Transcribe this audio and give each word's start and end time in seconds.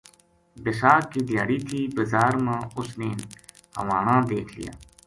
بِساکھ 0.63 1.07
کی 1.11 1.21
دھیاڑی 1.27 1.57
تھی 1.67 1.79
بزار 1.95 2.33
ما 2.45 2.55
اُس 2.77 2.89
نے 2.99 3.09
ہوانا 3.77 4.15
دیکھ 4.31 4.51
لیا 4.57 4.73